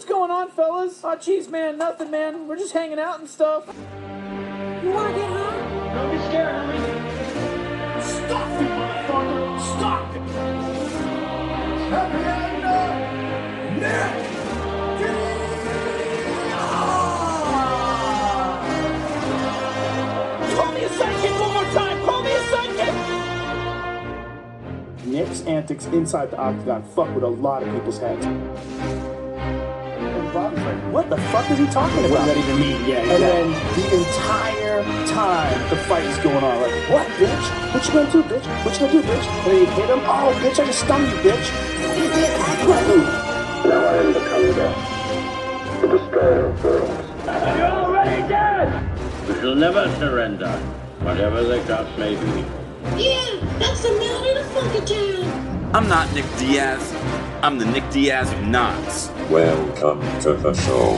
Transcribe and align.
What's 0.00 0.08
going 0.08 0.30
on, 0.30 0.48
fellas? 0.48 1.04
Oh, 1.04 1.08
jeez, 1.08 1.50
man, 1.50 1.76
nothing, 1.76 2.10
man. 2.10 2.48
We're 2.48 2.56
just 2.56 2.72
hanging 2.72 2.98
out 2.98 3.20
and 3.20 3.28
stuff. 3.28 3.66
You 3.66 4.88
wanna 4.92 5.12
get 5.12 5.30
hurt? 5.30 5.94
Don't 5.94 6.10
be 6.10 6.16
scared, 6.24 6.54
homie. 6.54 8.00
Stop 8.00 8.48
it, 8.62 8.70
motherfucker! 8.80 9.60
Stop 9.60 10.16
it! 10.16 10.22
Happy 11.92 12.16
Nick 13.76 14.16
Call 20.56 20.72
me 20.72 20.80
a 20.80 20.88
sidekick 20.88 21.34
one 21.38 21.52
more 21.52 21.68
time! 21.74 21.96
Call 22.06 22.22
me 22.22 22.32
a 22.32 22.40
sidekick! 22.48 22.94
Nick's 25.04 25.42
antics 25.42 25.84
inside 25.88 26.30
the 26.30 26.38
octagon 26.38 26.82
fuck 26.84 27.14
with 27.14 27.24
a 27.24 27.28
lot 27.28 27.62
of 27.62 27.70
people's 27.74 27.98
heads. 27.98 28.24
And 30.70 30.80
Bobby's 30.82 30.84
like, 30.84 30.92
what 30.92 31.10
the 31.10 31.16
fuck 31.30 31.50
is 31.50 31.58
he 31.58 31.66
talking 31.66 31.98
about? 32.04 32.10
What 32.10 32.18
does 32.18 32.26
that 32.26 32.36
even 32.38 32.60
mean? 32.60 32.84
Yeah, 32.88 33.00
And 33.00 33.22
then 33.22 33.50
the 33.74 33.84
entire 33.98 34.82
time 35.06 35.70
the 35.70 35.76
fight 35.76 36.04
is 36.04 36.18
going 36.18 36.36
on, 36.36 36.60
like, 36.60 36.72
what, 36.90 37.06
bitch? 37.18 37.74
What 37.74 37.86
you 37.86 37.92
gonna 37.92 38.12
do, 38.12 38.22
bitch? 38.22 38.64
What 38.64 38.74
you 38.74 38.80
gonna 38.86 38.92
do, 38.92 39.02
bitch? 39.02 39.26
And 39.26 39.46
then 39.46 39.58
you 39.58 39.66
hit 39.66 39.90
him, 39.90 40.00
oh, 40.04 40.32
bitch, 40.42 40.60
I 40.60 40.66
just 40.66 40.80
stunned 40.80 41.08
you, 41.10 41.30
bitch. 41.30 41.50
Now 43.64 43.84
I 43.84 43.96
am 43.96 44.12
the 44.12 44.20
Kanga, 44.20 44.68
the 45.80 45.86
destroyer 45.98 46.46
of 46.46 46.64
worlds. 46.64 47.08
You're 47.26 47.66
already 47.66 48.28
dead! 48.28 49.28
We 49.28 49.34
shall 49.34 49.54
never 49.54 49.88
surrender, 49.96 50.50
whatever 51.00 51.42
the 51.42 51.60
cost 51.66 51.98
may 51.98 52.14
be. 52.14 52.44
Yeah, 52.96 53.58
that's 53.58 53.82
the 53.82 53.90
man 53.98 54.24
in 54.24 54.34
the 54.36 54.44
funky 54.54 54.80
town. 54.94 55.70
I'm 55.74 55.88
not 55.88 56.12
Nick 56.14 56.24
Diaz. 56.38 56.80
I'm 57.42 57.56
the 57.56 57.64
Nick 57.64 57.88
Diaz 57.88 58.30
of 58.34 58.42
knots. 58.48 59.08
Welcome 59.30 60.00
to 60.20 60.34
the 60.34 60.52
show. 60.52 60.92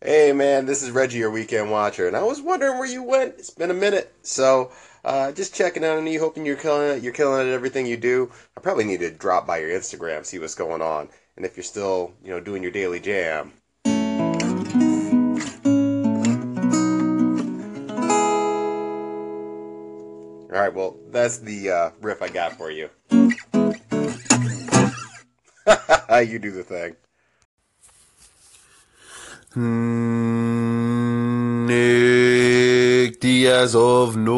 Hey 0.00 0.32
man, 0.32 0.66
this 0.66 0.82
is 0.82 0.90
Reggie, 0.90 1.18
your 1.18 1.30
weekend 1.30 1.70
watcher, 1.70 2.08
and 2.08 2.16
I 2.16 2.24
was 2.24 2.42
wondering 2.42 2.78
where 2.78 2.88
you 2.88 3.04
went. 3.04 3.36
It's 3.38 3.50
been 3.50 3.70
a 3.70 3.74
minute, 3.74 4.12
so 4.22 4.72
uh, 5.04 5.30
just 5.30 5.54
checking 5.54 5.84
on 5.84 6.04
you, 6.08 6.18
hoping 6.18 6.44
you're 6.44 6.56
killing 6.56 6.96
it. 6.96 7.02
You're 7.04 7.12
killing 7.12 7.46
it 7.46 7.50
at 7.50 7.54
everything 7.54 7.86
you 7.86 7.96
do. 7.96 8.32
I 8.56 8.60
probably 8.60 8.82
need 8.82 9.00
to 9.00 9.12
drop 9.12 9.46
by 9.46 9.58
your 9.58 9.70
Instagram, 9.70 10.26
see 10.26 10.40
what's 10.40 10.56
going 10.56 10.82
on, 10.82 11.10
and 11.36 11.46
if 11.46 11.56
you're 11.56 11.62
still, 11.62 12.12
you 12.24 12.30
know, 12.30 12.40
doing 12.40 12.64
your 12.64 12.72
daily 12.72 12.98
jam. 12.98 13.52
All 20.58 20.64
right, 20.64 20.74
well, 20.74 20.96
that's 21.12 21.38
the 21.38 21.70
uh, 21.70 21.90
riff 22.00 22.20
I 22.20 22.28
got 22.30 22.58
for 22.58 22.68
you. 22.68 22.90
you 23.12 23.28
do 26.40 26.50
the 26.50 26.64
thing. 26.64 26.96
Nick 31.68 33.20
Diaz 33.20 33.76
of 33.76 34.16
North. 34.16 34.34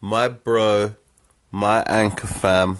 My 0.00 0.28
bro, 0.28 0.94
my 1.50 1.82
anchor 1.88 2.28
fam. 2.28 2.78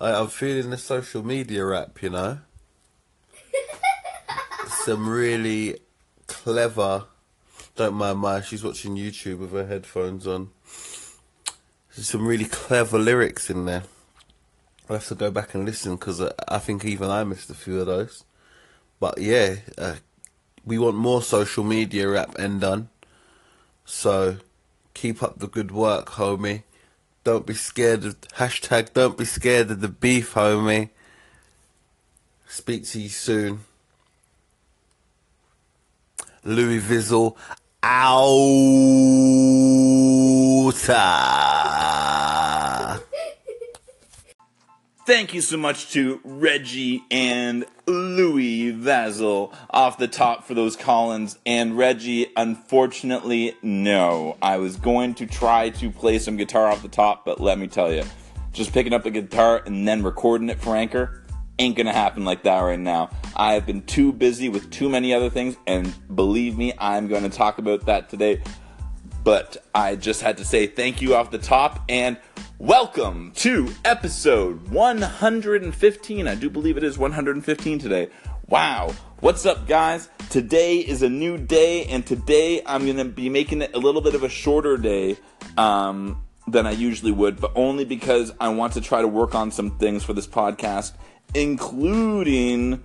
I, 0.00 0.14
I'm 0.14 0.26
feeling 0.26 0.70
the 0.70 0.78
social 0.78 1.24
media 1.24 1.64
rap, 1.64 2.02
you 2.02 2.10
know. 2.10 2.40
Some 4.84 5.08
really 5.08 5.78
clever. 6.26 7.04
Don't 7.76 7.94
mind 7.94 8.18
my. 8.20 8.40
She's 8.40 8.62
watching 8.62 8.96
YouTube 8.96 9.38
with 9.38 9.52
her 9.52 9.66
headphones 9.66 10.26
on. 10.26 10.50
There's 11.94 12.08
some 12.08 12.26
really 12.26 12.44
clever 12.44 12.98
lyrics 12.98 13.50
in 13.50 13.66
there. 13.66 13.82
I'll 14.88 14.96
have 14.96 15.08
to 15.08 15.14
go 15.14 15.30
back 15.30 15.54
and 15.54 15.64
listen 15.64 15.96
because 15.96 16.20
I, 16.20 16.32
I 16.46 16.58
think 16.58 16.84
even 16.84 17.10
I 17.10 17.24
missed 17.24 17.50
a 17.50 17.54
few 17.54 17.80
of 17.80 17.86
those. 17.86 18.24
But 19.00 19.18
yeah, 19.18 19.56
uh, 19.76 19.96
we 20.64 20.78
want 20.78 20.96
more 20.96 21.22
social 21.22 21.64
media 21.64 22.08
rap 22.08 22.36
and 22.38 22.60
done. 22.60 22.90
So 23.84 24.38
keep 24.92 25.22
up 25.22 25.38
the 25.38 25.48
good 25.48 25.70
work, 25.72 26.10
homie. 26.10 26.62
Don't 27.24 27.46
be 27.46 27.54
scared 27.54 28.04
of 28.04 28.20
hashtag. 28.20 28.92
Don't 28.92 29.18
be 29.18 29.24
scared 29.24 29.70
of 29.70 29.80
the 29.80 29.88
beef, 29.88 30.34
homie. 30.34 30.90
Speak 32.46 32.84
to 32.88 33.00
you 33.00 33.08
soon. 33.08 33.60
Louis 36.44 36.78
Vizzle 36.78 37.36
outa. 37.84 38.64
Thank 45.06 45.34
you 45.34 45.42
so 45.42 45.58
much 45.58 45.92
to 45.92 46.18
Reggie 46.24 47.04
and 47.10 47.66
Louis 47.86 48.72
Vazel 48.72 49.54
off 49.68 49.98
the 49.98 50.08
top 50.08 50.44
for 50.44 50.54
those 50.54 50.76
Collins. 50.76 51.38
And 51.44 51.76
Reggie, 51.76 52.28
unfortunately, 52.38 53.54
no. 53.62 54.38
I 54.40 54.56
was 54.56 54.76
going 54.76 55.12
to 55.16 55.26
try 55.26 55.68
to 55.68 55.90
play 55.90 56.18
some 56.18 56.38
guitar 56.38 56.68
off 56.68 56.80
the 56.80 56.88
top, 56.88 57.26
but 57.26 57.38
let 57.38 57.58
me 57.58 57.66
tell 57.66 57.92
you, 57.92 58.04
just 58.54 58.72
picking 58.72 58.94
up 58.94 59.04
a 59.04 59.10
guitar 59.10 59.62
and 59.66 59.86
then 59.86 60.02
recording 60.02 60.48
it 60.48 60.58
for 60.58 60.74
Anchor 60.74 61.23
ain't 61.58 61.76
gonna 61.76 61.92
happen 61.92 62.24
like 62.24 62.42
that 62.44 62.60
right 62.60 62.78
now. 62.78 63.10
I 63.36 63.54
have 63.54 63.66
been 63.66 63.82
too 63.82 64.12
busy 64.12 64.48
with 64.48 64.70
too 64.70 64.88
many 64.88 65.14
other 65.14 65.30
things, 65.30 65.56
and 65.66 65.92
believe 66.14 66.56
me, 66.56 66.72
I'm 66.78 67.08
to 67.22 67.28
talk 67.28 67.58
about 67.58 67.86
that 67.86 68.08
today. 68.08 68.42
But 69.22 69.56
I 69.74 69.96
just 69.96 70.20
had 70.20 70.36
to 70.38 70.44
say 70.44 70.66
thank 70.66 71.00
you 71.00 71.14
off 71.14 71.30
the 71.30 71.38
top 71.38 71.82
and 71.88 72.18
welcome 72.58 73.32
to 73.36 73.70
episode 73.84 74.68
115. 74.68 76.28
I 76.28 76.34
do 76.34 76.50
believe 76.50 76.76
it 76.76 76.84
is 76.84 76.98
115 76.98 77.78
today. 77.78 78.10
Wow. 78.48 78.92
What's 79.20 79.46
up, 79.46 79.66
guys? 79.66 80.10
Today 80.28 80.78
is 80.78 81.02
a 81.02 81.08
new 81.08 81.38
day, 81.38 81.86
and 81.86 82.04
today 82.06 82.60
I'm 82.66 82.84
to 82.98 83.06
be 83.06 83.30
making 83.30 83.62
it 83.62 83.74
a 83.74 83.78
little 83.78 84.02
bit 84.02 84.14
of 84.14 84.22
a 84.22 84.28
shorter 84.28 84.76
day 84.76 85.16
um, 85.56 86.22
than 86.46 86.66
I 86.66 86.72
usually 86.72 87.12
would, 87.12 87.40
but 87.40 87.52
only 87.54 87.86
because 87.86 88.32
I 88.38 88.48
want 88.48 88.74
to 88.74 88.82
try 88.82 89.00
to 89.00 89.08
work 89.08 89.34
on 89.34 89.50
some 89.50 89.78
things 89.78 90.04
for 90.04 90.12
this 90.12 90.26
podcast, 90.26 90.92
including 91.32 92.82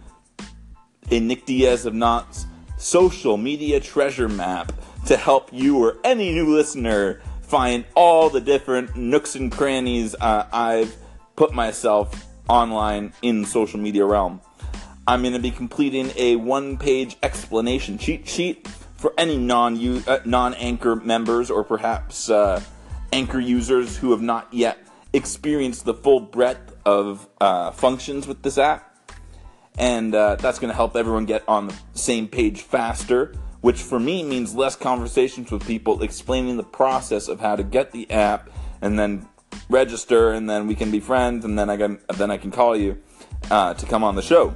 a 1.12 1.20
Nick 1.20 1.46
Diaz 1.46 1.86
of 1.86 1.94
Knots 1.94 2.46
social 2.78 3.36
media 3.36 3.80
treasure 3.80 4.30
map 4.30 4.72
to 5.06 5.18
help 5.18 5.50
you 5.52 5.78
or 5.78 5.98
any 6.04 6.32
new 6.32 6.56
listener 6.56 7.22
find 7.42 7.84
all 7.96 8.30
the 8.30 8.40
different 8.40 8.96
nooks 8.96 9.36
and 9.36 9.52
crannies 9.52 10.16
uh, 10.22 10.48
I've 10.52 10.96
put 11.36 11.54
myself 11.54 12.28
online 12.48 13.14
in 13.22 13.44
social 13.46 13.80
media 13.80 14.06
realm. 14.06 14.42
I'm 15.08 15.22
going 15.22 15.34
to 15.34 15.40
be 15.40 15.52
completing 15.52 16.12
a 16.16 16.36
one-page 16.36 17.18
explanation 17.24 17.98
cheat 17.98 18.28
sheet 18.28 18.68
for 18.96 19.14
any 19.18 19.38
non 19.38 20.04
uh, 20.08 20.20
non-anchor 20.26 20.98
members 20.98 21.50
or 21.50 21.64
perhaps 21.64 22.30
uh, 22.30 22.62
anchor 23.12 23.40
users 23.40 23.98
who 23.98 24.12
have 24.12 24.22
not 24.22 24.54
yet 24.54 24.78
experienced 25.14 25.86
the 25.86 25.94
full 25.94 26.20
breadth 26.20 26.69
of 26.86 27.28
uh, 27.40 27.72
functions 27.72 28.28
with 28.28 28.42
this 28.42 28.58
app 28.58 28.86
and 29.78 30.14
uh, 30.14 30.36
that's 30.36 30.60
going 30.60 30.70
to 30.70 30.76
help 30.76 30.96
everyone 30.96 31.26
get 31.26 31.44
on 31.48 31.68
the 31.68 31.76
same 31.94 32.28
page 32.28 32.62
faster 32.62 33.34
which 33.62 33.82
for 33.82 34.00
me 34.00 34.24
means 34.24 34.56
less 34.56 34.76
conversations 34.76 35.52
with 35.52 35.66
people 35.66 36.02
explaining 36.02 36.58
the 36.58 36.64
process 36.64 37.28
of 37.28 37.40
how 37.40 37.56
to 37.56 37.64
get 37.64 37.92
the 37.92 38.10
app 38.12 38.50
and 38.82 38.98
then 38.98 39.28
register 39.70 40.32
and 40.32 40.50
then 40.50 40.68
we 40.68 40.76
can 40.76 40.92
be 40.92 41.00
friends 41.00 41.46
and 41.46 41.58
then 41.58 41.70
I 41.70 41.78
can 41.78 42.00
then 42.16 42.32
I 42.32 42.38
can 42.38 42.52
call 42.52 42.76
you 42.76 43.02
uh, 43.52 43.74
to 43.74 43.86
come 43.86 44.04
on 44.04 44.16
the 44.16 44.22
show. 44.22 44.56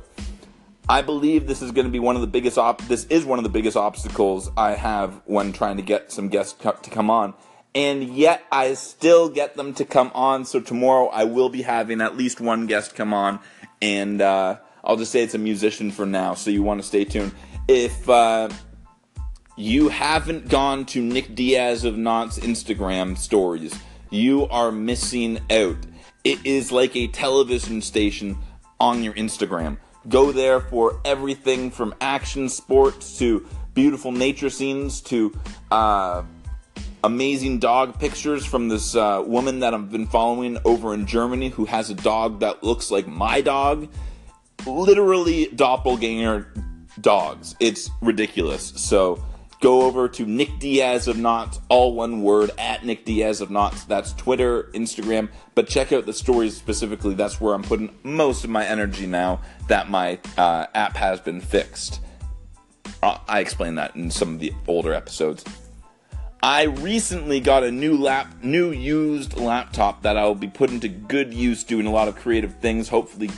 I 0.88 1.02
believe 1.02 1.48
this 1.48 1.62
is 1.62 1.72
going 1.72 1.86
to 1.86 1.92
be 1.92 2.00
one 2.00 2.16
of 2.16 2.22
the 2.22 2.28
biggest 2.28 2.58
op- 2.58 2.82
this 2.84 3.06
is 3.06 3.24
one 3.24 3.40
of 3.40 3.44
the 3.44 3.50
biggest 3.50 3.78
obstacles 3.78 4.52
I 4.58 4.72
have 4.72 5.22
when 5.26 5.54
trying 5.54 5.78
to 5.78 5.84
get 5.84 6.12
some 6.12 6.28
guests 6.28 6.54
to 6.62 6.90
come 6.90 7.10
on. 7.10 7.34
And 7.76 8.16
yet 8.16 8.44
I 8.52 8.76
still 8.76 9.30
get 9.30 9.56
them 9.56 9.74
to 9.76 9.86
come 9.86 10.12
on. 10.14 10.46
So 10.46 10.60
tomorrow 10.60 11.08
I 11.08 11.24
will 11.24 11.50
be 11.50 11.64
having 11.64 12.02
at 12.02 12.16
least 12.16 12.40
one 12.40 12.68
guest 12.68 12.96
come 12.96 13.14
on 13.14 13.40
and 13.84 14.22
uh, 14.22 14.58
I'll 14.82 14.96
just 14.96 15.12
say 15.12 15.24
it's 15.24 15.34
a 15.34 15.38
musician 15.38 15.92
for 15.92 16.06
now, 16.06 16.36
so 16.36 16.50
you 16.50 16.64
want 16.64 16.82
to 16.82 16.88
stay 16.88 17.04
tuned. 17.04 17.34
If 17.68 18.10
uh, 18.10 18.48
you 19.58 19.90
haven't 19.90 20.48
gone 20.48 20.86
to 20.88 21.02
Nick 21.02 21.36
Diaz 21.36 21.84
of 21.84 21.98
Knots 21.98 22.40
Instagram 22.40 23.18
stories, 23.18 23.78
you 24.10 24.48
are 24.48 24.72
missing 24.72 25.40
out. 25.52 25.78
It 26.24 26.46
is 26.46 26.72
like 26.72 26.96
a 26.96 27.08
television 27.08 27.82
station 27.82 28.38
on 28.80 29.04
your 29.04 29.14
Instagram. 29.16 29.78
Go 30.08 30.32
there 30.32 30.62
for 30.62 31.02
everything 31.04 31.70
from 31.70 31.94
action 32.00 32.48
sports 32.48 33.18
to 33.20 33.46
beautiful 33.74 34.14
nature 34.14 34.50
scenes 34.50 35.02
to 35.02 35.38
uh, 35.72 36.24
amazing 37.04 37.60
dog 37.60 38.00
pictures 38.00 38.46
from 38.46 38.70
this 38.70 38.96
uh, 38.96 39.24
woman 39.26 39.60
that 39.60 39.74
I've 39.74 39.92
been 39.92 40.08
following 40.08 40.58
over 40.64 40.94
in 40.94 41.06
Germany 41.06 41.50
who 41.50 41.66
has 41.66 41.90
a 41.90 41.96
dog 41.96 42.40
that 42.40 42.64
looks 42.64 42.90
like 42.92 43.08
my 43.08 43.42
dog. 43.42 43.90
Literally 44.66 45.48
doppelganger 45.48 46.54
dogs. 47.02 47.56
It's 47.60 47.90
ridiculous. 48.02 48.72
So 48.78 49.24
go 49.60 49.82
over 49.82 50.08
to 50.10 50.26
Nick 50.26 50.60
Diaz 50.60 51.10
of 51.10 51.18
Knots, 51.18 51.60
all 51.68 51.94
one 51.94 52.22
word, 52.22 52.52
at 52.58 52.86
Nick 52.86 53.04
Diaz 53.04 53.42
of 53.42 53.52
Knots. 53.52 53.84
That's 53.84 54.14
Twitter, 54.14 54.64
Instagram. 54.74 55.30
But 55.56 55.68
check 55.68 55.92
out 55.92 56.06
the 56.06 56.14
stories 56.14 56.56
specifically. 56.56 57.16
That's 57.16 57.42
where 57.42 57.54
I'm 57.54 57.64
putting 57.64 57.94
most 58.04 58.46
of 58.46 58.50
my 58.50 58.66
energy 58.66 59.08
now 59.08 59.42
that 59.68 59.90
my 59.90 60.20
uh, 60.38 60.68
app 60.74 60.96
has 60.96 61.20
been 61.20 61.42
fixed. 61.42 62.00
Uh, 63.02 63.18
I 63.28 63.42
explained 63.42 63.78
that 63.78 63.98
in 63.98 64.10
some 64.10 64.36
of 64.36 64.40
the 64.40 64.54
older 64.68 64.94
episodes. 64.94 65.44
I 66.44 66.64
recently 66.64 67.40
got 67.40 67.64
a 67.64 67.72
new 67.72 67.96
lap, 67.96 68.44
new 68.44 68.72
used 68.72 69.38
laptop 69.38 70.02
that 70.02 70.18
I 70.18 70.26
will 70.26 70.36
be 70.36 70.50
putting 70.50 70.82
to 70.82 70.90
good 70.90 71.34
use, 71.34 71.64
doing 71.64 71.86
a 71.86 71.90
lot 71.90 72.10
of 72.10 72.18
creative 72.18 72.56
things. 72.56 72.90
Hopefully, 72.90 73.30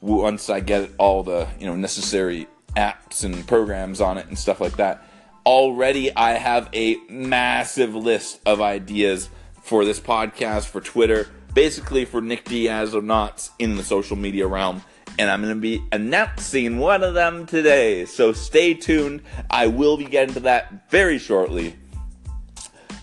once 0.00 0.48
I 0.48 0.60
get 0.60 0.88
all 0.96 1.22
the 1.22 1.48
you 1.60 1.66
know 1.66 1.76
necessary 1.76 2.46
apps 2.74 3.24
and 3.24 3.46
programs 3.46 4.00
on 4.00 4.16
it 4.16 4.28
and 4.28 4.38
stuff 4.38 4.58
like 4.58 4.78
that. 4.78 5.06
Already, 5.44 6.16
I 6.16 6.32
have 6.32 6.70
a 6.72 6.96
massive 7.10 7.94
list 7.94 8.40
of 8.46 8.62
ideas 8.62 9.28
for 9.60 9.84
this 9.84 10.00
podcast, 10.00 10.64
for 10.64 10.80
Twitter, 10.80 11.28
basically 11.52 12.06
for 12.06 12.22
Nick 12.22 12.46
Diaz 12.46 12.94
or 12.94 13.02
Knots 13.02 13.50
in 13.58 13.76
the 13.76 13.82
social 13.82 14.16
media 14.16 14.46
realm. 14.46 14.82
And 15.18 15.28
I'm 15.28 15.42
going 15.42 15.54
to 15.54 15.60
be 15.60 15.82
announcing 15.92 16.78
one 16.78 17.04
of 17.04 17.12
them 17.12 17.44
today. 17.44 18.06
So 18.06 18.32
stay 18.32 18.72
tuned. 18.72 19.20
I 19.50 19.66
will 19.66 19.98
be 19.98 20.04
getting 20.06 20.34
to 20.34 20.40
that 20.40 20.90
very 20.90 21.18
shortly. 21.18 21.76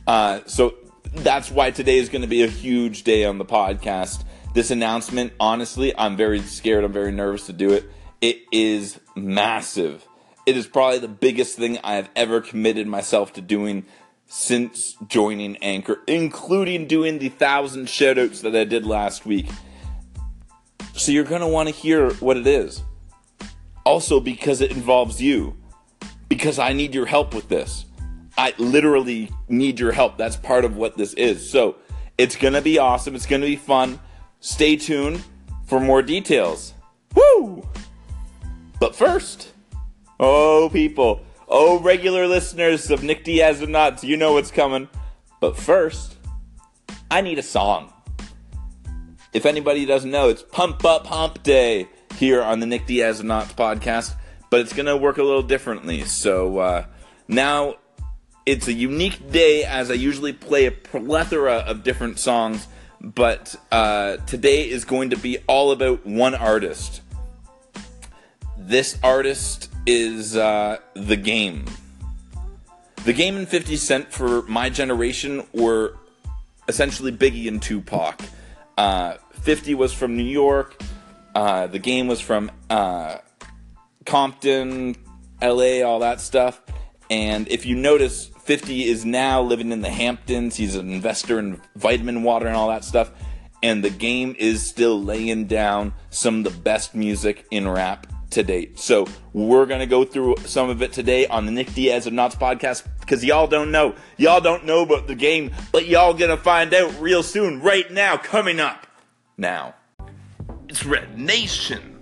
Uh, 0.08 0.42
so 0.46 0.76
that's 1.16 1.52
why 1.52 1.72
today 1.72 1.98
is 1.98 2.10
going 2.10 2.22
to 2.22 2.28
be 2.28 2.44
a 2.44 2.48
huge 2.48 3.04
day 3.04 3.26
on 3.26 3.38
the 3.38 3.46
podcast. 3.46 4.24
This 4.54 4.72
announcement, 4.72 5.34
honestly, 5.40 5.98
I'm 5.98 6.16
very 6.16 6.42
scared. 6.42 6.84
I'm 6.84 6.94
very 6.94 7.12
nervous 7.12 7.48
to 7.48 7.54
do 7.54 7.72
it. 7.72 7.86
It 8.22 8.42
is 8.52 9.00
massive. 9.16 10.08
It 10.46 10.58
is 10.58 10.68
probably 10.68 11.00
the 11.00 11.08
biggest 11.08 11.58
thing 11.58 11.80
I 11.84 11.96
have 11.96 12.10
ever 12.16 12.42
committed 12.42 12.88
myself 12.88 13.34
to 13.34 13.42
doing 13.42 13.86
since 14.28 14.96
joining 15.08 15.58
Anchor, 15.58 16.02
including 16.08 16.88
doing 16.88 17.20
the 17.20 17.30
thousand 17.30 17.86
shoutouts 17.86 18.42
that 18.42 18.56
I 18.56 18.64
did 18.64 18.86
last 18.86 19.26
week. 19.26 19.48
So 20.96 21.12
you're 21.12 21.24
going 21.24 21.42
to 21.42 21.48
want 21.48 21.70
to 21.70 21.76
hear 21.76 22.14
what 22.16 22.38
it 22.38 22.48
is. 22.48 22.84
Also, 23.86 24.20
because 24.20 24.62
it 24.62 24.72
involves 24.72 25.22
you. 25.22 25.58
Because 26.30 26.60
I 26.60 26.74
need 26.74 26.94
your 26.96 27.06
help 27.06 27.34
with 27.34 27.50
this. 27.50 27.86
I 28.38 28.54
literally 28.58 29.32
need 29.48 29.80
your 29.80 29.92
help. 29.92 30.18
That's 30.18 30.36
part 30.36 30.66
of 30.66 30.76
what 30.76 30.98
this 30.98 31.14
is. 31.14 31.50
So 31.50 31.78
it's 32.18 32.36
going 32.36 32.54
to 32.54 32.62
be 32.62 32.80
awesome. 32.80 33.16
It's 33.16 33.26
going 33.26 33.42
to 33.42 33.48
be 33.48 33.56
fun. 33.56 34.00
Stay 34.40 34.76
tuned 34.76 35.24
for 35.66 35.80
more 35.80 36.02
details. 36.02 36.74
Woo! 37.16 37.68
But 38.80 38.96
first, 38.96 39.52
oh, 40.20 40.70
people, 40.74 41.22
oh, 41.48 41.80
regular 41.80 42.28
listeners 42.28 42.90
of 42.92 43.04
Nick 43.04 43.24
Diaz 43.24 43.62
and 43.62 43.72
Knots, 43.72 44.04
you 44.04 44.18
know 44.18 44.34
what's 44.34 44.52
coming. 44.52 44.90
But 45.40 45.56
first, 45.56 46.16
I 47.10 47.22
need 47.22 47.40
a 47.40 47.44
song. 47.44 47.94
If 49.34 49.46
anybody 49.46 49.86
doesn't 49.86 50.12
know, 50.12 50.30
it's 50.30 50.44
Pump 50.44 50.84
Up 50.86 51.08
Hump 51.08 51.44
Day 51.44 51.88
here 52.18 52.42
on 52.42 52.60
the 52.60 52.66
Nick 52.66 52.86
Diaz 52.86 53.20
and 53.20 53.30
Knots 53.30 53.54
podcast, 53.54 54.16
but 54.50 54.60
it's 54.60 54.74
going 54.74 54.86
to 54.86 54.98
work 54.98 55.18
a 55.18 55.24
little 55.24 55.42
differently. 55.42 56.04
So 56.04 56.58
uh, 56.58 56.86
now 57.28 57.76
it's 58.46 58.68
a 58.68 58.74
unique 58.74 59.32
day 59.32 59.64
as 59.64 59.90
I 59.90 59.94
usually 59.94 60.34
play 60.34 60.66
a 60.66 60.72
plethora 60.72 61.58
of 61.60 61.84
different 61.84 62.20
songs, 62.20 62.68
but 63.02 63.56
uh, 63.72 64.18
today 64.28 64.70
is 64.70 64.86
going 64.86 65.12
to 65.12 65.18
be 65.18 65.38
all 65.48 65.72
about 65.72 66.06
one 66.06 66.36
artist. 66.36 67.02
This 68.58 68.98
artist 69.04 69.72
is 69.86 70.36
uh, 70.36 70.78
The 70.94 71.16
Game. 71.16 71.66
The 73.06 73.14
Game 73.14 73.36
and 73.36 73.48
50 73.48 73.76
Cent 73.78 74.12
for 74.12 74.42
my 74.44 74.70
generation 74.70 75.46
were 75.54 75.98
essentially 76.68 77.12
Biggie 77.12 77.48
and 77.48 77.62
Tupac. 77.62 78.22
Uh, 78.78 79.16
50 79.42 79.76
was 79.76 79.94
from 79.94 80.18
New 80.18 80.24
York, 80.24 80.82
uh, 81.36 81.68
The 81.68 81.80
Game 81.80 82.08
was 82.08 82.20
from 82.20 82.52
uh, 82.70 83.18
Compton, 84.06 84.96
LA, 85.42 85.82
all 85.82 86.00
that 86.00 86.22
stuff. 86.22 86.62
And 87.10 87.48
if 87.50 87.66
you 87.66 87.76
notice, 87.76 88.32
50 88.44 88.84
is 88.84 89.06
now 89.06 89.42
living 89.42 89.72
in 89.72 89.80
the 89.80 89.90
Hamptons. 89.90 90.58
He's 90.58 90.76
an 90.76 90.92
investor 90.92 91.40
in 91.40 91.62
vitamin 91.78 92.24
water 92.24 92.46
and 92.46 92.56
all 92.56 92.68
that 92.70 92.84
stuff. 92.84 93.12
And 93.62 93.82
the 93.82 93.90
game 93.90 94.36
is 94.38 94.66
still 94.66 95.02
laying 95.02 95.46
down 95.46 95.94
some 96.10 96.40
of 96.40 96.44
the 96.44 96.60
best 96.60 96.94
music 96.94 97.46
in 97.52 97.70
rap 97.70 98.06
to 98.32 98.44
date. 98.44 98.78
So 98.80 99.08
we're 99.32 99.66
going 99.66 99.80
to 99.80 99.86
go 99.86 100.04
through 100.04 100.36
some 100.46 100.70
of 100.70 100.82
it 100.82 100.92
today 100.92 101.26
on 101.28 101.46
the 101.46 101.54
Nick 101.54 101.74
Diaz 101.74 102.06
of 102.06 102.12
Knots 102.12 102.36
podcast 102.36 102.86
because 103.00 103.24
y'all 103.24 103.48
don't 103.48 103.72
know. 103.72 103.96
Y'all 104.18 104.42
don't 104.42 104.66
know 104.66 104.84
about 104.84 105.08
the 105.08 105.16
game, 105.16 105.52
but 105.72 105.86
y'all 105.88 106.14
going 106.14 106.30
to 106.30 106.38
find 106.38 106.74
out 106.74 107.00
real 107.00 107.24
soon, 107.24 107.62
right 107.62 107.90
now, 107.90 108.18
coming 108.18 108.60
up. 108.60 108.86
Now, 109.38 109.76
it's 110.68 110.86
Red 110.86 111.18
Nation. 111.18 111.98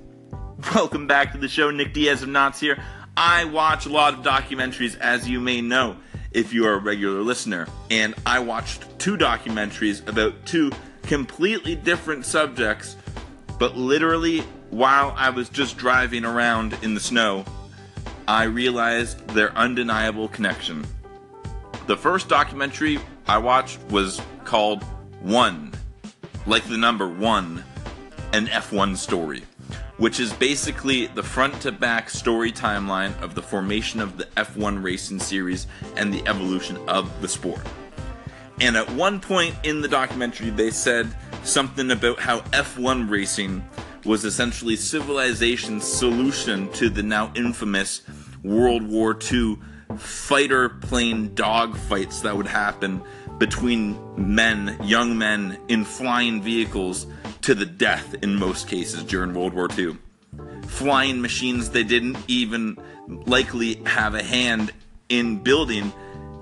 Welcome 0.74 1.06
back 1.06 1.34
to 1.34 1.38
the 1.38 1.48
show. 1.48 1.70
Nick 1.70 1.94
Diaz 1.94 2.24
of 2.24 2.30
Knots 2.30 2.60
here. 2.60 2.82
I 3.16 3.46
watch 3.46 3.86
a 3.86 3.90
lot 3.90 4.16
of 4.16 4.22
documentaries, 4.22 4.98
as 4.98 5.30
you 5.30 5.40
may 5.40 5.62
know 5.62 5.98
if 6.32 6.54
you 6.54 6.66
are 6.66 6.74
a 6.74 6.80
regular 6.80 7.22
listener. 7.22 7.68
And 7.90 8.16
I 8.26 8.40
watched 8.40 9.00
two 9.00 9.18
documentaries 9.18 10.08
about 10.08 10.46
two 10.46 10.72
completely 11.04 11.76
different 11.76 12.26
subjects, 12.26 12.96
but 13.60 13.76
literally 13.76 14.42
while 14.70 15.14
I 15.18 15.30
was 15.30 15.50
just 15.50 15.78
driving 15.78 16.26
around 16.26 16.78
in 16.82 16.94
the 16.94 17.00
snow, 17.00 17.46
I 18.28 18.44
realized 18.44 19.28
their 19.30 19.52
undeniable 19.58 20.30
connection. 20.30 20.86
The 21.88 21.98
first 21.98 22.30
documentary 22.30 23.00
I 23.28 23.38
watched 23.38 23.80
was 23.90 24.22
called 24.46 24.84
One, 25.22 25.74
like 26.46 26.64
the 26.64 26.78
number 26.78 27.10
one, 27.10 27.64
an 28.32 28.48
F1 28.48 28.96
story 28.96 29.44
which 30.02 30.20
is 30.20 30.34
basically 30.34 31.06
the 31.06 31.22
front 31.22 31.62
to 31.62 31.72
back 31.72 32.10
story 32.10 32.52
timeline 32.52 33.16
of 33.22 33.36
the 33.36 33.42
formation 33.42 34.00
of 34.00 34.18
the 34.18 34.26
F1 34.36 34.82
racing 34.84 35.20
series 35.20 35.68
and 35.96 36.12
the 36.12 36.28
evolution 36.28 36.76
of 36.88 37.22
the 37.22 37.28
sport. 37.28 37.62
And 38.60 38.76
at 38.76 38.90
one 38.94 39.20
point 39.20 39.54
in 39.62 39.80
the 39.80 39.88
documentary, 39.88 40.50
they 40.50 40.72
said 40.72 41.16
something 41.44 41.92
about 41.92 42.20
how 42.20 42.40
F1 42.50 43.12
racing 43.12 43.64
was 44.04 44.26
essentially 44.26 44.76
civilization's 44.76 45.84
solution 45.84 46.68
to 46.72 46.90
the 46.90 47.04
now 47.04 47.32
infamous 47.36 48.02
World 48.42 48.82
War 48.82 49.16
II 49.32 49.60
fighter 49.98 50.70
plane 50.70 51.30
dogfights 51.32 52.22
that 52.22 52.36
would 52.36 52.48
happen 52.48 53.02
between 53.38 53.98
men, 54.36 54.78
young 54.84 55.18
men, 55.18 55.58
in 55.68 55.84
flying 55.84 56.42
vehicles 56.42 57.08
to 57.42 57.56
the 57.56 57.66
death 57.66 58.14
in 58.22 58.36
most 58.36 58.68
cases 58.68 59.04
during 59.04 59.34
World 59.34 59.54
War 59.54 59.68
II. 59.78 59.98
Flying 60.68 61.22
machines 61.22 61.70
they 61.70 61.84
didn't 61.84 62.18
even 62.28 62.78
likely 63.08 63.76
have 63.86 64.16
a 64.16 64.24
hand 64.24 64.72
in 65.10 65.42
building, 65.42 65.92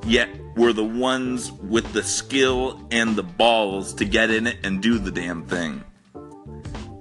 yet 0.05 0.29
were 0.55 0.73
the 0.73 0.83
ones 0.83 1.51
with 1.51 1.91
the 1.93 2.03
skill 2.03 2.85
and 2.91 3.15
the 3.15 3.23
balls 3.23 3.93
to 3.93 4.05
get 4.05 4.29
in 4.29 4.45
it 4.45 4.57
and 4.63 4.81
do 4.81 4.99
the 4.99 5.11
damn 5.11 5.45
thing. 5.45 5.83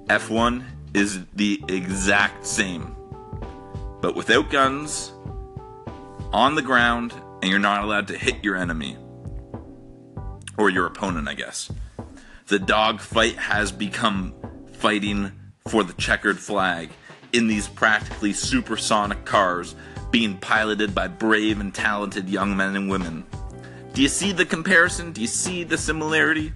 F1 0.07 0.63
is 0.93 1.19
the 1.35 1.61
exact 1.67 2.45
same, 2.45 2.95
but 4.01 4.15
without 4.15 4.49
guns, 4.49 5.11
on 6.31 6.55
the 6.55 6.61
ground, 6.61 7.13
and 7.41 7.49
you're 7.49 7.59
not 7.59 7.83
allowed 7.83 8.07
to 8.07 8.17
hit 8.17 8.43
your 8.43 8.55
enemy. 8.55 8.97
Or 10.57 10.69
your 10.69 10.85
opponent, 10.85 11.27
I 11.27 11.33
guess 11.33 11.71
the 12.47 12.59
dogfight 12.59 13.35
has 13.35 13.71
become 13.71 14.33
fighting 14.73 15.31
for 15.67 15.83
the 15.83 15.93
checkered 15.93 16.39
flag 16.39 16.89
in 17.31 17.47
these 17.47 17.67
practically 17.67 18.33
supersonic 18.33 19.23
cars 19.23 19.75
being 20.09 20.37
piloted 20.37 20.95
by 20.95 21.07
brave 21.07 21.59
and 21.59 21.73
talented 21.73 22.27
young 22.27 22.57
men 22.57 22.75
and 22.75 22.89
women. 22.89 23.23
Do 23.93 24.01
you 24.01 24.07
see 24.07 24.31
the 24.31 24.45
comparison? 24.45 25.11
Do 25.11 25.21
you 25.21 25.27
see 25.27 25.63
the 25.63 25.77
similarity? 25.77 26.51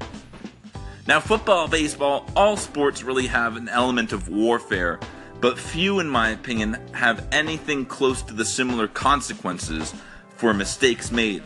Now, 1.08 1.20
football, 1.20 1.68
baseball, 1.68 2.27
all 2.36 2.58
sports 2.58 3.03
really 3.03 3.27
have 3.27 3.56
an 3.56 3.70
element 3.70 4.13
of 4.13 4.30
warfare, 4.30 5.00
but 5.43 5.59
few, 5.59 6.00
in 6.00 6.07
my 6.07 6.29
opinion, 6.29 6.77
have 6.93 7.27
anything 7.33 7.85
close 7.85 8.21
to 8.21 8.33
the 8.33 8.45
similar 8.45 8.88
consequences 8.88 9.93
for 10.38 10.53
mistakes 10.53 11.12
made. 11.12 11.43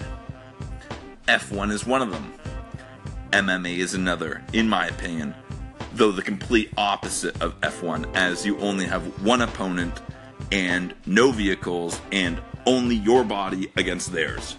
F1 1.27 1.71
is 1.71 1.87
one 1.87 2.03
of 2.03 2.11
them. 2.11 2.31
MMA 3.31 3.79
is 3.79 3.95
another, 3.95 4.43
in 4.53 4.69
my 4.69 4.85
opinion, 4.85 5.33
though 5.95 6.11
the 6.11 6.21
complete 6.21 6.71
opposite 6.77 7.41
of 7.41 7.59
F1, 7.61 8.15
as 8.15 8.45
you 8.45 8.59
only 8.59 8.85
have 8.85 9.01
one 9.25 9.41
opponent 9.41 9.99
and 10.51 10.93
no 11.07 11.31
vehicles 11.31 11.99
and 12.11 12.39
only 12.67 12.97
your 12.97 13.23
body 13.23 13.71
against 13.77 14.11
theirs. 14.11 14.57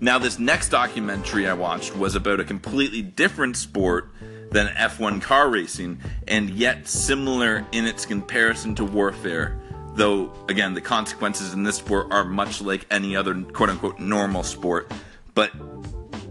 Now, 0.00 0.18
this 0.18 0.38
next 0.38 0.70
documentary 0.70 1.46
I 1.46 1.52
watched 1.52 1.94
was 1.94 2.14
about 2.14 2.40
a 2.40 2.44
completely 2.44 3.02
different 3.02 3.58
sport 3.58 4.08
than 4.50 4.68
F1 4.68 5.20
car 5.22 5.48
racing, 5.48 6.00
and 6.28 6.50
yet 6.50 6.86
similar 6.86 7.66
in 7.72 7.86
its 7.86 8.06
comparison 8.06 8.74
to 8.76 8.84
warfare 8.84 9.60
though 9.96 10.30
again 10.48 10.74
the 10.74 10.80
consequences 10.80 11.54
in 11.54 11.62
this 11.62 11.76
sport 11.76 12.08
are 12.10 12.24
much 12.24 12.60
like 12.60 12.86
any 12.90 13.16
other 13.16 13.34
quote 13.42 13.70
unquote 13.70 13.98
normal 13.98 14.42
sport. 14.42 14.92
But 15.34 15.52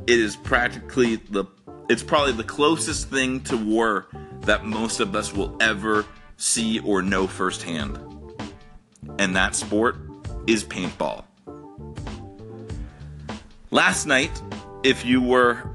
it 0.07 0.19
is 0.19 0.35
practically 0.35 1.17
the 1.17 1.45
it's 1.89 2.03
probably 2.03 2.33
the 2.33 2.43
closest 2.43 3.09
thing 3.09 3.41
to 3.41 3.57
war 3.57 4.07
that 4.41 4.65
most 4.65 4.99
of 4.99 5.15
us 5.15 5.33
will 5.33 5.55
ever 5.59 6.05
see 6.37 6.79
or 6.79 7.01
know 7.01 7.27
firsthand. 7.27 7.99
And 9.19 9.35
that 9.35 9.55
sport 9.55 9.97
is 10.47 10.63
paintball. 10.63 11.25
Last 13.71 14.05
night 14.05 14.41
if 14.83 15.03
you 15.03 15.21
were 15.21 15.69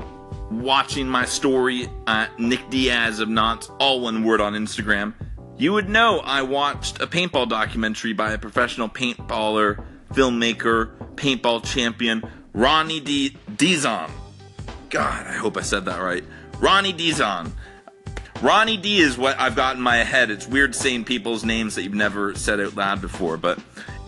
watching 0.50 1.06
my 1.08 1.24
story 1.24 1.88
at 2.06 2.38
nick 2.38 2.68
diaz 2.70 3.20
of 3.20 3.28
knots 3.28 3.70
all 3.78 4.00
one 4.00 4.24
word 4.24 4.40
on 4.40 4.54
instagram 4.54 5.14
you 5.60 5.74
would 5.74 5.90
know 5.90 6.20
I 6.20 6.40
watched 6.40 7.02
a 7.02 7.06
paintball 7.06 7.50
documentary 7.50 8.14
by 8.14 8.32
a 8.32 8.38
professional 8.38 8.88
paintballer, 8.88 9.84
filmmaker, 10.14 10.96
paintball 11.16 11.66
champion, 11.66 12.24
Ronnie 12.54 13.00
D. 13.00 13.36
Dizon. 13.56 14.10
God, 14.88 15.26
I 15.26 15.34
hope 15.34 15.58
I 15.58 15.60
said 15.60 15.84
that 15.84 16.00
right. 16.00 16.24
Ronnie 16.60 16.94
Dizon. 16.94 17.52
Ronnie 18.40 18.78
D 18.78 19.00
is 19.00 19.18
what 19.18 19.38
I've 19.38 19.54
got 19.54 19.76
in 19.76 19.82
my 19.82 19.98
head. 19.98 20.30
It's 20.30 20.48
weird 20.48 20.74
saying 20.74 21.04
people's 21.04 21.44
names 21.44 21.74
that 21.74 21.82
you've 21.82 21.92
never 21.92 22.34
said 22.34 22.58
out 22.58 22.74
loud 22.74 23.02
before, 23.02 23.36
but 23.36 23.58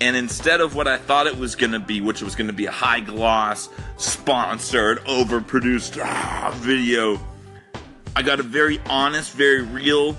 and 0.03 0.17
instead 0.17 0.61
of 0.61 0.75
what 0.75 0.89
I 0.89 0.99
thought 0.99 1.29
it 1.29 1.39
was 1.39 1.55
going 1.55 1.71
to 1.71 1.79
be, 1.79 2.01
which 2.01 2.23
was 2.23 2.35
going 2.35 2.49
to 2.49 2.53
be 2.53 2.67
a 2.67 2.73
high 2.73 2.99
gloss, 2.99 3.69
sponsored, 3.99 4.99
overproduced 5.05 6.05
ah, 6.05 6.53
video, 6.57 7.21
I 8.17 8.23
got 8.23 8.41
a 8.41 8.43
very 8.43 8.81
honest, 8.91 9.33
very 9.33 9.63
real, 9.63 10.17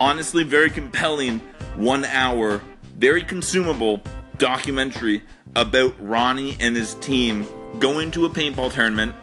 honestly 0.00 0.42
very 0.42 0.68
compelling 0.68 1.38
one 1.76 2.04
hour, 2.06 2.60
very 2.96 3.22
consumable 3.22 4.02
documentary 4.36 5.22
about 5.54 5.94
Ronnie 6.00 6.56
and 6.58 6.74
his 6.74 6.94
team 6.94 7.46
going 7.78 8.10
to 8.10 8.24
a 8.24 8.28
paintball 8.28 8.72
tournament, 8.72 9.14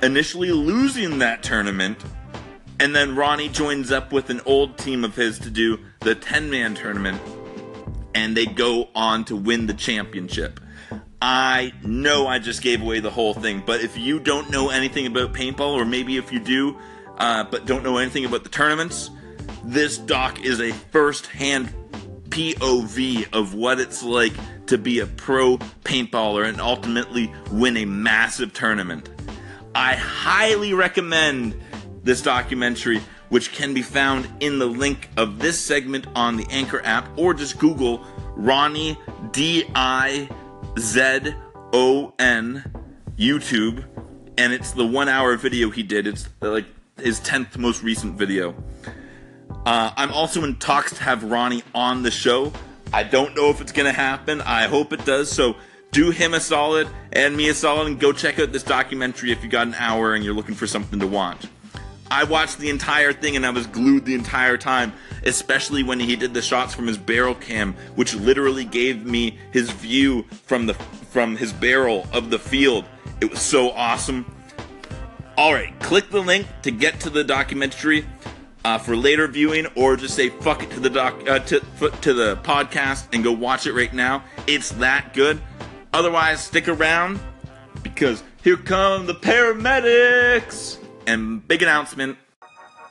initially 0.00 0.52
losing 0.52 1.18
that 1.18 1.42
tournament, 1.42 1.98
and 2.78 2.94
then 2.94 3.16
Ronnie 3.16 3.48
joins 3.48 3.90
up 3.90 4.12
with 4.12 4.30
an 4.30 4.40
old 4.46 4.78
team 4.78 5.02
of 5.04 5.16
his 5.16 5.40
to 5.40 5.50
do 5.50 5.80
the 6.02 6.14
10 6.14 6.48
man 6.50 6.76
tournament, 6.76 7.20
and 8.14 8.36
they 8.36 8.46
go 8.46 8.88
on 8.94 9.24
to 9.26 9.36
win 9.36 9.66
the 9.66 9.74
championship. 9.74 10.60
I 11.22 11.72
know 11.82 12.26
I 12.26 12.38
just 12.38 12.62
gave 12.62 12.80
away 12.80 13.00
the 13.00 13.10
whole 13.10 13.34
thing, 13.34 13.62
but 13.64 13.82
if 13.82 13.98
you 13.98 14.20
don't 14.20 14.50
know 14.50 14.70
anything 14.70 15.06
about 15.06 15.34
paintball, 15.34 15.74
or 15.74 15.84
maybe 15.84 16.16
if 16.16 16.32
you 16.32 16.40
do, 16.40 16.78
uh, 17.18 17.44
but 17.44 17.66
don't 17.66 17.82
know 17.82 17.98
anything 17.98 18.24
about 18.24 18.42
the 18.42 18.48
tournaments, 18.48 19.10
this 19.64 19.98
doc 19.98 20.42
is 20.42 20.60
a 20.60 20.72
first 20.72 21.26
hand 21.26 21.74
POV 22.30 23.32
of 23.34 23.54
what 23.54 23.80
it's 23.80 24.02
like 24.02 24.32
to 24.66 24.78
be 24.78 25.00
a 25.00 25.06
pro 25.06 25.58
paintballer 25.84 26.48
and 26.48 26.60
ultimately 26.60 27.32
win 27.50 27.76
a 27.76 27.84
massive 27.84 28.52
tournament. 28.54 29.10
I 29.74 29.94
highly 29.94 30.72
recommend 30.72 31.60
this 32.02 32.22
documentary, 32.22 33.00
which 33.30 33.52
can 33.52 33.72
be 33.72 33.82
found 33.82 34.28
in 34.40 34.58
the 34.58 34.66
link 34.66 35.08
of 35.16 35.38
this 35.38 35.58
segment 35.58 36.06
on 36.14 36.36
the 36.36 36.46
Anchor 36.50 36.84
app, 36.84 37.08
or 37.16 37.32
just 37.32 37.58
Google 37.58 38.04
Ronnie 38.36 38.98
D 39.32 39.64
I 39.74 40.28
Z 40.78 41.34
O 41.72 42.12
N 42.18 42.70
YouTube, 43.16 43.84
and 44.36 44.52
it's 44.52 44.72
the 44.72 44.86
one 44.86 45.08
hour 45.08 45.36
video 45.36 45.70
he 45.70 45.82
did. 45.82 46.06
It's 46.06 46.28
like 46.40 46.66
his 46.98 47.20
10th 47.20 47.56
most 47.56 47.82
recent 47.82 48.16
video. 48.16 48.54
Uh, 49.66 49.92
I'm 49.96 50.12
also 50.12 50.42
in 50.44 50.56
talks 50.56 50.94
to 50.94 51.02
have 51.02 51.24
Ronnie 51.24 51.62
on 51.74 52.02
the 52.02 52.10
show. 52.10 52.52
I 52.92 53.02
don't 53.02 53.36
know 53.36 53.50
if 53.50 53.60
it's 53.60 53.72
going 53.72 53.86
to 53.86 53.98
happen. 53.98 54.40
I 54.40 54.66
hope 54.66 54.92
it 54.92 55.04
does. 55.04 55.30
So 55.30 55.56
do 55.92 56.10
him 56.10 56.34
a 56.34 56.40
solid 56.40 56.88
and 57.12 57.36
me 57.36 57.48
a 57.48 57.54
solid 57.54 57.86
and 57.86 58.00
go 58.00 58.12
check 58.12 58.38
out 58.38 58.52
this 58.52 58.62
documentary 58.62 59.32
if 59.32 59.42
you 59.42 59.50
got 59.50 59.66
an 59.66 59.74
hour 59.74 60.14
and 60.14 60.24
you're 60.24 60.34
looking 60.34 60.54
for 60.54 60.66
something 60.66 60.98
to 61.00 61.06
watch. 61.06 61.46
I 62.10 62.24
watched 62.24 62.58
the 62.58 62.70
entire 62.70 63.12
thing 63.12 63.36
and 63.36 63.46
I 63.46 63.50
was 63.50 63.66
glued 63.68 64.04
the 64.04 64.14
entire 64.14 64.56
time, 64.56 64.92
especially 65.24 65.84
when 65.84 66.00
he 66.00 66.16
did 66.16 66.34
the 66.34 66.42
shots 66.42 66.74
from 66.74 66.88
his 66.88 66.98
barrel 66.98 67.36
cam, 67.36 67.74
which 67.94 68.14
literally 68.14 68.64
gave 68.64 69.06
me 69.06 69.38
his 69.52 69.70
view 69.70 70.24
from 70.44 70.66
the 70.66 70.74
from 70.74 71.36
his 71.36 71.52
barrel 71.52 72.08
of 72.12 72.30
the 72.30 72.38
field. 72.38 72.84
It 73.20 73.30
was 73.30 73.40
so 73.40 73.70
awesome. 73.70 74.26
All 75.36 75.52
right, 75.52 75.78
click 75.80 76.10
the 76.10 76.20
link 76.20 76.46
to 76.62 76.70
get 76.70 77.00
to 77.00 77.10
the 77.10 77.22
documentary 77.22 78.04
uh, 78.64 78.78
for 78.78 78.96
later 78.96 79.28
viewing, 79.28 79.66
or 79.76 79.96
just 79.96 80.14
say 80.14 80.30
fuck 80.30 80.62
it 80.64 80.70
to 80.72 80.80
the 80.80 80.90
doc 80.90 81.28
uh, 81.28 81.38
to 81.38 81.60
to 81.60 82.12
the 82.12 82.36
podcast 82.38 83.06
and 83.12 83.22
go 83.22 83.30
watch 83.30 83.68
it 83.68 83.72
right 83.72 83.94
now. 83.94 84.24
It's 84.48 84.70
that 84.72 85.14
good. 85.14 85.40
Otherwise, 85.92 86.40
stick 86.40 86.66
around 86.66 87.20
because 87.82 88.22
here 88.42 88.56
come 88.56 89.06
the 89.06 89.14
paramedics 89.14 90.79
and 91.06 91.46
big 91.46 91.62
announcement. 91.62 92.18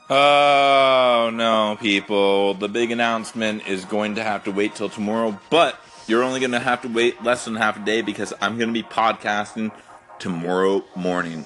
Oh 0.08 1.30
no, 1.32 1.76
people! 1.80 2.54
The 2.54 2.68
big 2.68 2.90
announcement 2.90 3.68
is 3.68 3.84
going 3.84 4.16
to 4.16 4.24
have 4.24 4.44
to 4.44 4.50
wait 4.50 4.74
till 4.74 4.88
tomorrow, 4.88 5.38
but 5.50 5.78
you're 6.06 6.24
only 6.24 6.40
going 6.40 6.50
to 6.52 6.58
have 6.58 6.82
to 6.82 6.88
wait 6.88 7.22
less 7.22 7.44
than 7.44 7.54
half 7.54 7.76
a 7.76 7.84
day 7.84 8.02
because 8.02 8.32
I'm 8.40 8.58
going 8.58 8.68
to 8.68 8.72
be 8.72 8.82
podcasting 8.82 9.70
tomorrow 10.18 10.84
morning. 10.96 11.44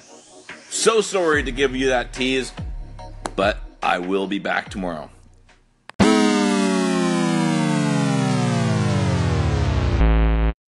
So 0.69 1.01
sorry 1.01 1.43
to 1.43 1.51
give 1.51 1.75
you 1.75 1.89
that 1.89 2.13
tease, 2.13 2.51
but 3.35 3.59
I 3.83 3.99
will 3.99 4.25
be 4.27 4.39
back 4.39 4.69
tomorrow. 4.69 5.09